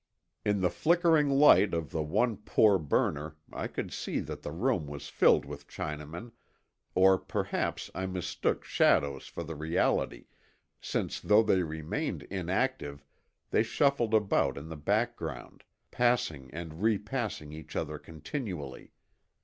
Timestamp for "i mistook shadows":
7.93-9.27